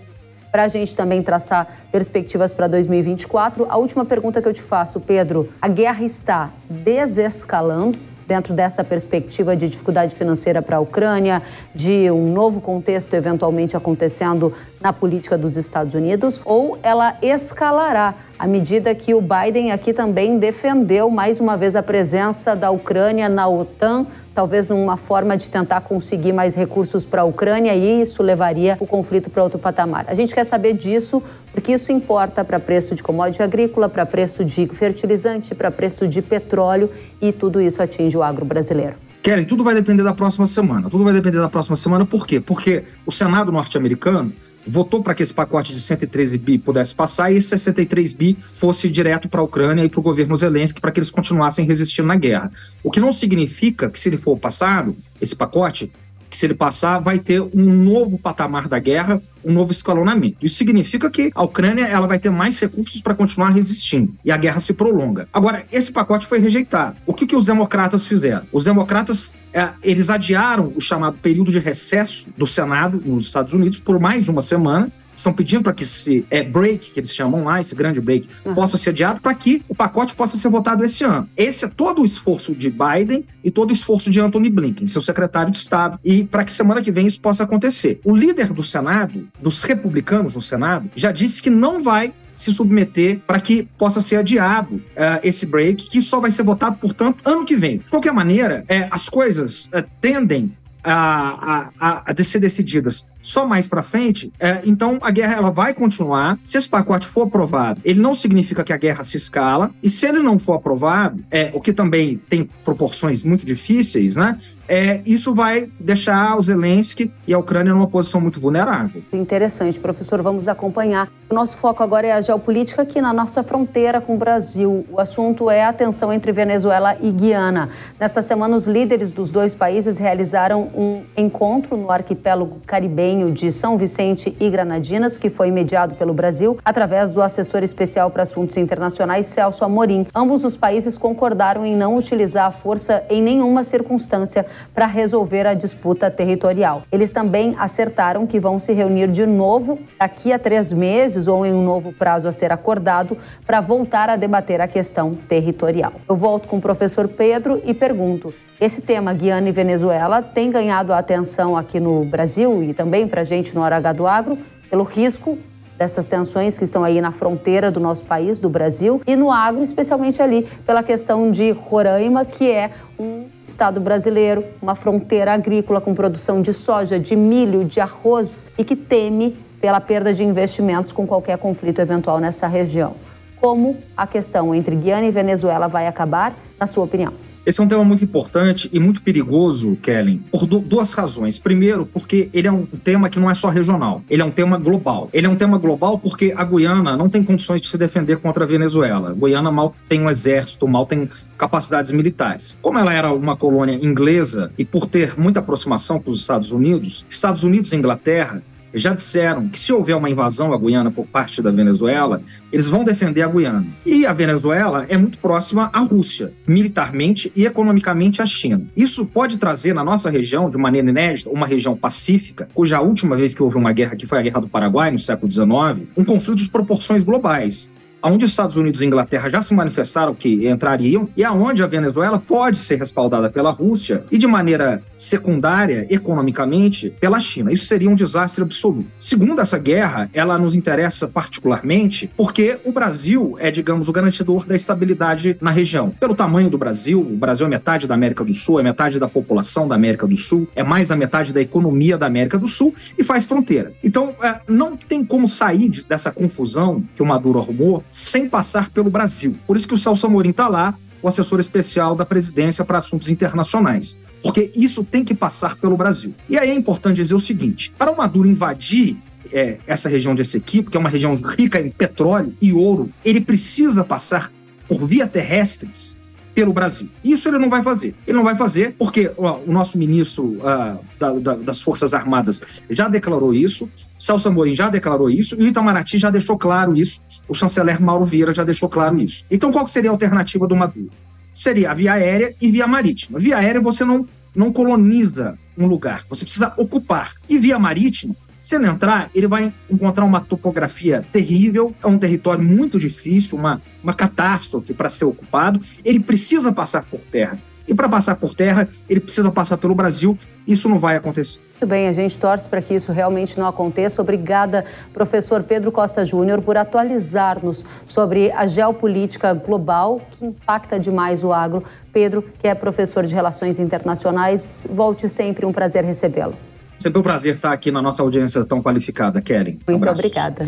Para 0.50 0.64
a 0.64 0.68
gente 0.68 0.96
também 0.96 1.22
traçar 1.22 1.86
perspectivas 1.92 2.52
para 2.52 2.66
2024. 2.66 3.66
A 3.68 3.76
última 3.76 4.04
pergunta 4.04 4.42
que 4.42 4.48
eu 4.48 4.52
te 4.52 4.62
faço, 4.62 5.00
Pedro: 5.00 5.48
a 5.62 5.68
guerra 5.68 6.04
está 6.04 6.52
desescalando? 6.68 8.13
Dentro 8.26 8.54
dessa 8.54 8.82
perspectiva 8.82 9.56
de 9.56 9.68
dificuldade 9.68 10.14
financeira 10.14 10.62
para 10.62 10.76
a 10.76 10.80
Ucrânia, 10.80 11.42
de 11.74 12.10
um 12.10 12.32
novo 12.32 12.60
contexto 12.60 13.12
eventualmente 13.14 13.76
acontecendo 13.76 14.52
na 14.80 14.92
política 14.92 15.36
dos 15.36 15.56
Estados 15.56 15.94
Unidos, 15.94 16.40
ou 16.44 16.78
ela 16.82 17.16
escalará 17.22 18.14
à 18.38 18.46
medida 18.46 18.94
que 18.94 19.14
o 19.14 19.20
Biden 19.20 19.72
aqui 19.72 19.92
também 19.92 20.38
defendeu 20.38 21.08
mais 21.08 21.40
uma 21.40 21.56
vez 21.56 21.76
a 21.76 21.82
presença 21.82 22.54
da 22.54 22.70
Ucrânia 22.70 23.28
na 23.28 23.48
OTAN, 23.48 24.06
talvez 24.34 24.68
numa 24.68 24.96
forma 24.96 25.36
de 25.36 25.48
tentar 25.48 25.80
conseguir 25.82 26.32
mais 26.32 26.54
recursos 26.54 27.06
para 27.06 27.22
a 27.22 27.24
Ucrânia 27.24 27.74
e 27.74 28.02
isso 28.02 28.22
levaria 28.22 28.76
o 28.80 28.86
conflito 28.86 29.30
para 29.30 29.42
outro 29.42 29.58
patamar. 29.58 30.04
A 30.08 30.14
gente 30.14 30.34
quer 30.34 30.44
saber 30.44 30.74
disso 30.74 31.22
porque 31.52 31.72
isso 31.72 31.92
importa 31.92 32.44
para 32.44 32.58
preço 32.58 32.94
de 32.94 33.02
commodity 33.02 33.42
agrícola, 33.42 33.88
para 33.88 34.04
preço 34.04 34.44
de 34.44 34.66
fertilizante, 34.66 35.54
para 35.54 35.70
preço 35.70 36.08
de 36.08 36.20
petróleo 36.20 36.90
e 37.22 37.32
tudo 37.32 37.60
isso 37.60 37.80
atinge 37.80 38.16
o 38.16 38.22
agro 38.22 38.44
brasileiro. 38.44 38.96
Kelly, 39.22 39.46
tudo 39.46 39.64
vai 39.64 39.74
depender 39.74 40.02
da 40.02 40.12
próxima 40.12 40.46
semana. 40.46 40.90
Tudo 40.90 41.02
vai 41.02 41.14
depender 41.14 41.38
da 41.38 41.48
próxima 41.48 41.76
semana, 41.76 42.04
por 42.04 42.26
quê? 42.26 42.40
Porque 42.40 42.84
o 43.06 43.12
Senado 43.12 43.50
norte-americano 43.50 44.32
votou 44.66 45.02
para 45.02 45.14
que 45.14 45.22
esse 45.22 45.34
pacote 45.34 45.72
de 45.72 45.80
113 45.80 46.38
bi 46.38 46.58
pudesse 46.58 46.94
passar 46.94 47.30
e 47.30 47.36
esse 47.36 47.48
63 47.48 48.12
bi 48.14 48.36
fosse 48.40 48.88
direto 48.88 49.28
para 49.28 49.40
a 49.40 49.44
Ucrânia 49.44 49.84
e 49.84 49.88
para 49.88 50.00
o 50.00 50.02
governo 50.02 50.36
Zelensky 50.36 50.80
para 50.80 50.90
que 50.90 51.00
eles 51.00 51.10
continuassem 51.10 51.66
resistindo 51.66 52.06
na 52.06 52.16
guerra. 52.16 52.50
O 52.82 52.90
que 52.90 53.00
não 53.00 53.12
significa 53.12 53.90
que 53.90 53.98
se 53.98 54.08
ele 54.08 54.18
for 54.18 54.38
passado, 54.38 54.96
esse 55.20 55.36
pacote, 55.36 55.92
que 56.30 56.36
se 56.36 56.46
ele 56.46 56.54
passar 56.54 56.98
vai 56.98 57.18
ter 57.18 57.40
um 57.40 57.72
novo 57.72 58.18
patamar 58.18 58.68
da 58.68 58.78
guerra 58.78 59.22
um 59.44 59.52
novo 59.52 59.72
escalonamento. 59.72 60.36
Isso 60.42 60.56
significa 60.56 61.10
que 61.10 61.30
a 61.34 61.42
Ucrânia 61.42 61.84
ela 61.84 62.06
vai 62.06 62.18
ter 62.18 62.30
mais 62.30 62.58
recursos 62.58 63.00
para 63.00 63.14
continuar 63.14 63.50
resistindo 63.50 64.14
e 64.24 64.32
a 64.32 64.36
guerra 64.36 64.60
se 64.60 64.72
prolonga. 64.72 65.28
Agora, 65.32 65.64
esse 65.70 65.92
pacote 65.92 66.26
foi 66.26 66.38
rejeitado. 66.38 66.96
O 67.06 67.14
que, 67.14 67.26
que 67.26 67.36
os 67.36 67.46
democratas 67.46 68.06
fizeram? 68.06 68.42
Os 68.52 68.64
democratas 68.64 69.34
é, 69.52 69.70
eles 69.82 70.10
adiaram 70.10 70.72
o 70.74 70.80
chamado 70.80 71.16
período 71.18 71.50
de 71.50 71.58
recesso 71.58 72.30
do 72.36 72.46
Senado 72.46 73.02
nos 73.04 73.26
Estados 73.26 73.52
Unidos 73.52 73.80
por 73.80 74.00
mais 74.00 74.28
uma 74.28 74.40
semana 74.40 74.90
estão 75.16 75.32
pedindo 75.32 75.62
para 75.62 75.72
que 75.72 75.82
esse 75.82 76.26
é, 76.30 76.42
break, 76.42 76.92
que 76.92 77.00
eles 77.00 77.14
chamam 77.14 77.44
lá, 77.44 77.60
esse 77.60 77.74
grande 77.74 78.00
break, 78.00 78.28
uhum. 78.44 78.54
possa 78.54 78.76
ser 78.76 78.90
adiado 78.90 79.20
para 79.20 79.34
que 79.34 79.62
o 79.68 79.74
pacote 79.74 80.14
possa 80.14 80.36
ser 80.36 80.48
votado 80.48 80.84
esse 80.84 81.04
ano. 81.04 81.28
Esse 81.36 81.64
é 81.64 81.68
todo 81.68 82.02
o 82.02 82.04
esforço 82.04 82.54
de 82.54 82.70
Biden 82.70 83.24
e 83.42 83.50
todo 83.50 83.70
o 83.70 83.72
esforço 83.72 84.10
de 84.10 84.20
Anthony 84.20 84.50
Blinken, 84.50 84.86
seu 84.86 85.00
secretário 85.00 85.50
de 85.50 85.58
Estado, 85.58 85.98
e 86.04 86.24
para 86.24 86.44
que 86.44 86.52
semana 86.52 86.82
que 86.82 86.90
vem 86.90 87.06
isso 87.06 87.20
possa 87.20 87.44
acontecer. 87.44 88.00
O 88.04 88.16
líder 88.16 88.52
do 88.52 88.62
Senado, 88.62 89.28
dos 89.40 89.62
republicanos 89.64 90.34
no 90.34 90.40
Senado, 90.40 90.90
já 90.94 91.12
disse 91.12 91.42
que 91.42 91.50
não 91.50 91.82
vai 91.82 92.12
se 92.36 92.52
submeter 92.52 93.20
para 93.26 93.40
que 93.40 93.68
possa 93.78 94.00
ser 94.00 94.16
adiado 94.16 94.76
uh, 94.76 95.20
esse 95.22 95.46
break, 95.46 95.88
que 95.88 96.02
só 96.02 96.20
vai 96.20 96.30
ser 96.30 96.42
votado, 96.42 96.76
portanto, 96.76 97.18
ano 97.24 97.44
que 97.44 97.56
vem. 97.56 97.78
De 97.78 97.90
qualquer 97.90 98.12
maneira, 98.12 98.64
é, 98.68 98.88
as 98.90 99.08
coisas 99.08 99.66
uh, 99.66 99.84
tendem 100.00 100.56
a, 100.84 101.70
a, 101.80 102.02
a, 102.06 102.24
ser 102.24 102.38
decididas 102.38 103.06
só 103.22 103.46
mais 103.46 103.66
para 103.66 103.82
frente, 103.82 104.30
é, 104.38 104.60
então 104.64 104.98
a 105.00 105.10
guerra 105.10 105.34
ela 105.34 105.50
vai 105.50 105.72
continuar. 105.72 106.38
Se 106.44 106.58
esse 106.58 106.68
pacote 106.68 107.06
for 107.06 107.22
aprovado, 107.22 107.80
ele 107.84 107.98
não 108.00 108.14
significa 108.14 108.62
que 108.62 108.72
a 108.72 108.76
guerra 108.76 109.02
se 109.02 109.16
escala, 109.16 109.70
e 109.82 109.88
se 109.88 110.06
ele 110.06 110.20
não 110.20 110.38
for 110.38 110.54
aprovado, 110.54 111.24
é, 111.30 111.50
o 111.54 111.60
que 111.60 111.72
também 111.72 112.20
tem 112.28 112.48
proporções 112.64 113.22
muito 113.22 113.46
difíceis, 113.46 114.16
né? 114.16 114.36
É, 114.66 115.00
isso 115.04 115.34
vai 115.34 115.70
deixar 115.78 116.36
o 116.36 116.42
Zelensky 116.42 117.10
e 117.26 117.34
a 117.34 117.38
Ucrânia 117.38 117.72
numa 117.72 117.86
posição 117.86 118.20
muito 118.20 118.40
vulnerável. 118.40 119.02
Interessante, 119.12 119.78
professor, 119.78 120.22
vamos 120.22 120.48
acompanhar. 120.48 121.10
Nosso 121.34 121.56
foco 121.56 121.82
agora 121.82 122.06
é 122.06 122.12
a 122.12 122.20
geopolítica 122.20 122.82
aqui 122.82 123.00
na 123.00 123.12
nossa 123.12 123.42
fronteira 123.42 124.00
com 124.00 124.14
o 124.14 124.16
Brasil. 124.16 124.86
O 124.88 125.00
assunto 125.00 125.50
é 125.50 125.64
a 125.64 125.72
tensão 125.72 126.12
entre 126.12 126.30
Venezuela 126.30 126.96
e 127.00 127.10
Guiana. 127.10 127.70
Nesta 127.98 128.22
semana, 128.22 128.56
os 128.56 128.68
líderes 128.68 129.10
dos 129.10 129.32
dois 129.32 129.52
países 129.52 129.98
realizaram 129.98 130.70
um 130.76 131.02
encontro 131.16 131.76
no 131.76 131.90
arquipélago 131.90 132.58
caribenho 132.64 133.32
de 133.32 133.50
São 133.50 133.76
Vicente 133.76 134.36
e 134.38 134.48
Granadinas, 134.48 135.18
que 135.18 135.28
foi 135.28 135.50
mediado 135.50 135.96
pelo 135.96 136.14
Brasil 136.14 136.56
através 136.64 137.10
do 137.10 137.20
assessor 137.20 137.64
especial 137.64 138.12
para 138.12 138.22
assuntos 138.22 138.56
internacionais 138.56 139.26
Celso 139.26 139.64
Amorim. 139.64 140.06
Ambos 140.14 140.44
os 140.44 140.56
países 140.56 140.96
concordaram 140.96 141.66
em 141.66 141.74
não 141.74 141.96
utilizar 141.96 142.46
a 142.46 142.52
força 142.52 143.02
em 143.10 143.20
nenhuma 143.20 143.64
circunstância 143.64 144.46
para 144.72 144.86
resolver 144.86 145.48
a 145.48 145.54
disputa 145.54 146.08
territorial. 146.12 146.84
Eles 146.92 147.12
também 147.12 147.56
acertaram 147.58 148.24
que 148.24 148.38
vão 148.38 148.60
se 148.60 148.72
reunir 148.72 149.08
de 149.08 149.26
novo 149.26 149.80
daqui 149.98 150.32
a 150.32 150.38
três 150.38 150.70
meses 150.70 151.23
ou 151.26 151.44
em 151.44 151.52
um 151.52 151.62
novo 151.62 151.92
prazo 151.92 152.28
a 152.28 152.32
ser 152.32 152.52
acordado 152.52 153.16
para 153.46 153.60
voltar 153.60 154.08
a 154.08 154.16
debater 154.16 154.60
a 154.60 154.68
questão 154.68 155.14
territorial. 155.14 155.92
Eu 156.08 156.16
volto 156.16 156.48
com 156.48 156.56
o 156.56 156.60
professor 156.60 157.08
Pedro 157.08 157.60
e 157.64 157.74
pergunto. 157.74 158.32
Esse 158.60 158.82
tema, 158.82 159.12
Guiana 159.12 159.48
e 159.48 159.52
Venezuela, 159.52 160.22
tem 160.22 160.50
ganhado 160.50 160.92
atenção 160.92 161.56
aqui 161.56 161.80
no 161.80 162.04
Brasil 162.04 162.62
e 162.62 162.72
também 162.72 163.08
para 163.08 163.22
a 163.22 163.24
gente 163.24 163.54
no 163.54 163.60
Hora 163.60 163.76
H 163.76 163.92
do 163.92 164.06
Agro, 164.06 164.38
pelo 164.70 164.84
risco 164.84 165.36
dessas 165.76 166.06
tensões 166.06 166.56
que 166.56 166.64
estão 166.64 166.84
aí 166.84 167.00
na 167.00 167.10
fronteira 167.10 167.70
do 167.70 167.80
nosso 167.80 168.04
país, 168.04 168.38
do 168.38 168.48
Brasil, 168.48 169.00
e 169.06 169.16
no 169.16 169.30
agro, 169.30 169.62
especialmente 169.62 170.22
ali 170.22 170.46
pela 170.64 170.82
questão 170.82 171.30
de 171.30 171.50
Roraima, 171.50 172.24
que 172.24 172.50
é 172.50 172.70
um 172.98 173.26
estado 173.46 173.80
brasileiro, 173.80 174.44
uma 174.62 174.74
fronteira 174.74 175.32
agrícola 175.32 175.80
com 175.80 175.94
produção 175.94 176.40
de 176.40 176.52
soja, 176.52 176.98
de 176.98 177.16
milho, 177.16 177.64
de 177.64 177.80
arroz 177.80 178.46
e 178.56 178.64
que 178.64 178.76
teme 178.76 179.36
pela 179.64 179.80
perda 179.80 180.12
de 180.12 180.22
investimentos 180.22 180.92
com 180.92 181.06
qualquer 181.06 181.38
conflito 181.38 181.80
eventual 181.80 182.20
nessa 182.20 182.46
região. 182.46 182.96
Como 183.40 183.78
a 183.96 184.06
questão 184.06 184.54
entre 184.54 184.76
Guiana 184.76 185.06
e 185.06 185.10
Venezuela 185.10 185.68
vai 185.68 185.86
acabar, 185.86 186.36
na 186.60 186.66
sua 186.66 186.84
opinião? 186.84 187.14
Esse 187.46 187.62
é 187.62 187.64
um 187.64 187.66
tema 187.66 187.82
muito 187.82 188.04
importante 188.04 188.68
e 188.70 188.78
muito 188.78 189.00
perigoso, 189.00 189.74
Kellen, 189.76 190.22
por 190.30 190.44
duas 190.44 190.92
razões. 190.92 191.38
Primeiro, 191.38 191.86
porque 191.86 192.28
ele 192.34 192.46
é 192.46 192.52
um 192.52 192.66
tema 192.66 193.08
que 193.08 193.18
não 193.18 193.30
é 193.30 193.32
só 193.32 193.48
regional, 193.48 194.02
ele 194.10 194.20
é 194.20 194.24
um 194.26 194.30
tema 194.30 194.58
global. 194.58 195.08
Ele 195.14 195.26
é 195.26 195.30
um 195.30 195.36
tema 195.36 195.56
global 195.56 195.98
porque 195.98 196.34
a 196.36 196.44
Guiana 196.44 196.94
não 196.94 197.08
tem 197.08 197.24
condições 197.24 197.62
de 197.62 197.68
se 197.68 197.78
defender 197.78 198.18
contra 198.18 198.44
a 198.44 198.46
Venezuela. 198.46 199.12
A 199.12 199.14
Guiana 199.14 199.50
mal 199.50 199.74
tem 199.88 200.02
um 200.02 200.10
exército, 200.10 200.68
mal 200.68 200.84
tem 200.84 201.08
capacidades 201.38 201.90
militares. 201.90 202.58
Como 202.60 202.78
ela 202.78 202.92
era 202.92 203.10
uma 203.10 203.34
colônia 203.34 203.76
inglesa 203.76 204.50
e 204.58 204.64
por 204.64 204.84
ter 204.84 205.18
muita 205.18 205.40
aproximação 205.40 205.98
com 205.98 206.10
os 206.10 206.20
Estados 206.20 206.50
Unidos, 206.50 207.06
Estados 207.08 207.42
Unidos 207.44 207.72
e 207.72 207.76
Inglaterra 207.76 208.42
já 208.74 208.92
disseram 208.92 209.48
que 209.48 209.58
se 209.58 209.72
houver 209.72 209.96
uma 209.96 210.10
invasão 210.10 210.52
à 210.52 210.58
Guiana 210.58 210.90
por 210.90 211.06
parte 211.06 211.40
da 211.40 211.50
Venezuela, 211.50 212.20
eles 212.52 212.66
vão 212.66 212.84
defender 212.84 213.22
a 213.22 213.28
Guiana. 213.28 213.66
E 213.86 214.06
a 214.06 214.12
Venezuela 214.12 214.86
é 214.88 214.96
muito 214.96 215.18
próxima 215.18 215.70
à 215.72 215.80
Rússia, 215.80 216.32
militarmente 216.46 217.32
e 217.34 217.46
economicamente 217.46 218.20
à 218.20 218.26
China. 218.26 218.66
Isso 218.76 219.06
pode 219.06 219.38
trazer 219.38 219.74
na 219.74 219.84
nossa 219.84 220.10
região, 220.10 220.50
de 220.50 220.58
maneira 220.58 220.90
inédita, 220.90 221.30
uma 221.30 221.46
região 221.46 221.76
pacífica, 221.76 222.48
cuja 222.52 222.80
última 222.80 223.16
vez 223.16 223.34
que 223.34 223.42
houve 223.42 223.56
uma 223.56 223.72
guerra, 223.72 223.96
que 223.96 224.06
foi 224.06 224.18
a 224.18 224.22
Guerra 224.22 224.40
do 224.40 224.48
Paraguai, 224.48 224.90
no 224.90 224.98
século 224.98 225.30
XIX, 225.30 225.88
um 225.96 226.04
conflito 226.04 226.42
de 226.42 226.50
proporções 226.50 227.04
globais 227.04 227.70
onde 228.04 228.24
os 228.24 228.30
Estados 228.30 228.56
Unidos 228.56 228.82
e 228.82 228.86
Inglaterra 228.86 229.30
já 229.30 229.40
se 229.40 229.54
manifestaram 229.54 230.14
que 230.14 230.48
entrariam 230.48 231.08
e 231.16 231.24
aonde 231.24 231.62
a 231.62 231.66
Venezuela 231.66 232.18
pode 232.18 232.58
ser 232.58 232.78
respaldada 232.78 233.30
pela 233.30 233.50
Rússia 233.50 234.04
e 234.10 234.18
de 234.18 234.26
maneira 234.26 234.82
secundária, 234.96 235.86
economicamente, 235.90 236.90
pela 237.00 237.20
China. 237.20 237.52
Isso 237.52 237.66
seria 237.66 237.88
um 237.88 237.94
desastre 237.94 238.42
absoluto. 238.42 238.86
Segundo 238.98 239.40
essa 239.40 239.58
guerra, 239.58 240.10
ela 240.12 240.38
nos 240.38 240.54
interessa 240.54 241.08
particularmente 241.08 242.10
porque 242.16 242.58
o 242.64 242.72
Brasil 242.72 243.34
é, 243.38 243.50
digamos, 243.50 243.88
o 243.88 243.92
garantidor 243.92 244.46
da 244.46 244.56
estabilidade 244.56 245.36
na 245.40 245.50
região. 245.50 245.90
Pelo 245.90 246.14
tamanho 246.14 246.50
do 246.50 246.58
Brasil, 246.58 247.00
o 247.00 247.16
Brasil 247.16 247.46
é 247.46 247.50
metade 247.50 247.86
da 247.86 247.94
América 247.94 248.24
do 248.24 248.34
Sul, 248.34 248.60
é 248.60 248.62
metade 248.62 248.98
da 248.98 249.08
população 249.08 249.68
da 249.68 249.74
América 249.74 250.06
do 250.06 250.16
Sul, 250.16 250.48
é 250.54 250.62
mais 250.62 250.88
da 250.88 250.96
metade 250.96 251.32
da 251.32 251.40
economia 251.40 251.96
da 251.96 252.06
América 252.06 252.38
do 252.38 252.46
Sul 252.46 252.74
e 252.98 253.04
faz 253.04 253.24
fronteira. 253.24 253.72
Então, 253.82 254.14
é, 254.22 254.40
não 254.48 254.76
tem 254.76 255.04
como 255.04 255.28
sair 255.28 255.70
dessa 255.88 256.10
confusão 256.10 256.84
que 256.94 257.02
o 257.02 257.06
Maduro 257.06 257.38
arrumou 257.38 257.82
sem 257.94 258.28
passar 258.28 258.70
pelo 258.70 258.90
Brasil. 258.90 259.36
Por 259.46 259.56
isso 259.56 259.68
que 259.68 259.74
o 259.74 259.76
Celso 259.76 260.08
Amorim 260.08 260.30
está 260.30 260.48
lá, 260.48 260.76
o 261.00 261.06
assessor 261.06 261.38
especial 261.38 261.94
da 261.94 262.04
presidência 262.04 262.64
para 262.64 262.78
assuntos 262.78 263.08
internacionais, 263.08 263.96
porque 264.20 264.50
isso 264.52 264.82
tem 264.82 265.04
que 265.04 265.14
passar 265.14 265.54
pelo 265.54 265.76
Brasil. 265.76 266.12
E 266.28 266.36
aí 266.36 266.50
é 266.50 266.54
importante 266.54 266.96
dizer 266.96 267.14
o 267.14 267.20
seguinte: 267.20 267.72
para 267.78 267.92
o 267.92 267.96
Maduro 267.96 268.28
invadir 268.28 268.96
é, 269.32 269.58
essa 269.64 269.88
região 269.88 270.12
de 270.12 270.22
Essequibo, 270.22 270.72
que 270.72 270.76
é 270.76 270.80
uma 270.80 270.88
região 270.88 271.14
rica 271.14 271.60
em 271.60 271.70
petróleo 271.70 272.34
e 272.42 272.52
ouro, 272.52 272.90
ele 273.04 273.20
precisa 273.20 273.84
passar 273.84 274.28
por 274.66 274.84
via 274.84 275.06
terrestres 275.06 275.96
pelo 276.34 276.52
Brasil. 276.52 276.88
Isso 277.04 277.28
ele 277.28 277.38
não 277.38 277.48
vai 277.48 277.62
fazer. 277.62 277.94
Ele 278.06 278.16
não 278.16 278.24
vai 278.24 278.34
fazer 278.34 278.74
porque 278.76 279.10
ó, 279.16 279.38
o 279.46 279.52
nosso 279.52 279.78
ministro 279.78 280.38
uh, 280.38 280.78
da, 280.98 281.12
da, 281.12 281.34
das 281.36 281.60
Forças 281.60 281.94
Armadas 281.94 282.42
já 282.68 282.88
declarou 282.88 283.32
isso, 283.32 283.68
Celso 283.98 284.28
Amorim 284.28 284.54
já 284.54 284.68
declarou 284.68 285.08
isso 285.08 285.36
e 285.38 285.44
o 285.44 285.46
Itamaraty 285.46 285.98
já 285.98 286.10
deixou 286.10 286.36
claro 286.36 286.76
isso, 286.76 287.00
o 287.28 287.34
chanceler 287.34 287.80
Mauro 287.80 288.04
Vieira 288.04 288.32
já 288.32 288.44
deixou 288.44 288.68
claro 288.68 288.98
isso. 288.98 289.24
Então 289.30 289.52
qual 289.52 289.66
seria 289.66 289.90
a 289.90 289.92
alternativa 289.92 290.46
do 290.46 290.56
Maduro? 290.56 290.90
Seria 291.32 291.70
a 291.70 291.74
via 291.74 291.94
aérea 291.94 292.34
e 292.40 292.50
via 292.50 292.66
marítima. 292.66 293.18
Via 293.18 293.38
aérea 293.38 293.60
você 293.60 293.84
não, 293.84 294.06
não 294.34 294.52
coloniza 294.52 295.36
um 295.58 295.66
lugar, 295.66 296.04
você 296.08 296.24
precisa 296.24 296.52
ocupar. 296.56 297.12
E 297.28 297.38
via 297.38 297.58
marítima, 297.58 298.14
se 298.44 298.56
ele 298.56 298.66
entrar, 298.66 299.10
ele 299.14 299.26
vai 299.26 299.54
encontrar 299.70 300.04
uma 300.04 300.20
topografia 300.20 301.02
terrível, 301.10 301.74
é 301.82 301.86
um 301.86 301.96
território 301.96 302.44
muito 302.44 302.78
difícil, 302.78 303.38
uma, 303.38 303.62
uma 303.82 303.94
catástrofe 303.94 304.74
para 304.74 304.90
ser 304.90 305.06
ocupado. 305.06 305.58
Ele 305.82 305.98
precisa 305.98 306.52
passar 306.52 306.82
por 306.82 307.00
terra. 307.00 307.38
E 307.66 307.74
para 307.74 307.88
passar 307.88 308.16
por 308.16 308.34
terra, 308.34 308.68
ele 308.86 309.00
precisa 309.00 309.32
passar 309.32 309.56
pelo 309.56 309.74
Brasil. 309.74 310.14
Isso 310.46 310.68
não 310.68 310.78
vai 310.78 310.94
acontecer. 310.94 311.40
Muito 311.52 311.66
bem, 311.66 311.88
a 311.88 311.94
gente 311.94 312.18
torce 312.18 312.46
para 312.46 312.60
que 312.60 312.74
isso 312.74 312.92
realmente 312.92 313.38
não 313.40 313.48
aconteça. 313.48 314.02
Obrigada, 314.02 314.66
professor 314.92 315.42
Pedro 315.42 315.72
Costa 315.72 316.04
Júnior, 316.04 316.42
por 316.42 316.58
atualizar-nos 316.58 317.64
sobre 317.86 318.30
a 318.32 318.46
geopolítica 318.46 319.32
global 319.32 320.02
que 320.10 320.26
impacta 320.26 320.78
demais 320.78 321.24
o 321.24 321.32
agro. 321.32 321.64
Pedro, 321.94 322.20
que 322.20 322.46
é 322.46 322.54
professor 322.54 323.06
de 323.06 323.14
Relações 323.14 323.58
Internacionais, 323.58 324.66
volte 324.70 325.08
sempre, 325.08 325.46
um 325.46 325.52
prazer 325.52 325.82
recebê-lo. 325.82 326.36
Sempre 326.84 327.00
um 327.00 327.02
prazer 327.02 327.32
estar 327.32 327.50
aqui 327.50 327.70
na 327.70 327.80
nossa 327.80 328.02
audiência 328.02 328.44
tão 328.44 328.62
qualificada, 328.62 329.18
Keren. 329.22 329.58
Muito 329.66 329.88
obrigada. 329.88 330.46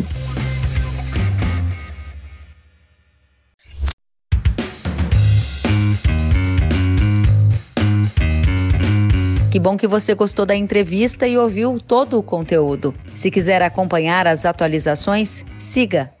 Que 9.49 9.59
bom 9.59 9.75
que 9.75 9.87
você 9.87 10.13
gostou 10.13 10.45
da 10.45 10.55
entrevista 10.55 11.27
e 11.27 11.35
ouviu 11.39 11.79
todo 11.79 12.19
o 12.19 12.21
conteúdo. 12.21 12.93
Se 13.15 13.31
quiser 13.31 13.63
acompanhar 13.63 14.27
as 14.27 14.45
atualizações, 14.45 15.43
siga 15.57 16.11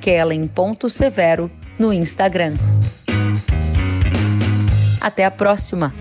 kellen.severo 0.00 1.50
no 1.76 1.92
Instagram. 1.92 2.54
Até 5.00 5.24
a 5.24 5.32
próxima! 5.32 5.92